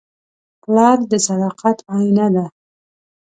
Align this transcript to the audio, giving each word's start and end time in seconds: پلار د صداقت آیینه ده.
پلار 0.63 0.97
د 1.11 1.13
صداقت 1.27 1.77
آیینه 1.95 2.27
ده. 2.35 2.45